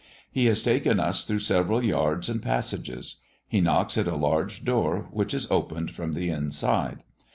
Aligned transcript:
He 0.31 0.47
has 0.47 0.63
taken 0.63 0.99
us 0.99 1.23
through 1.25 1.37
several 1.41 1.83
yards 1.85 2.27
and 2.27 2.41
passages. 2.41 3.21
He 3.47 3.61
knocks 3.61 3.99
at 3.99 4.07
a 4.07 4.15
large 4.15 4.65
door, 4.65 5.07
which 5.11 5.31
is 5.31 5.51
opened 5.51 5.91
from 5.91 6.13
the 6.15 6.27
inside. 6.31 7.03